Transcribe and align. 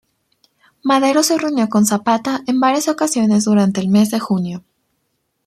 Madero 0.81 1.21
se 1.21 1.37
reunió 1.37 1.69
con 1.69 1.85
Zapata 1.85 2.41
en 2.47 2.59
varias 2.59 2.87
ocasiones 2.87 3.43
durante 3.45 3.81
el 3.81 3.87
mes 3.89 4.09
de 4.09 4.17
junio. 4.19 4.63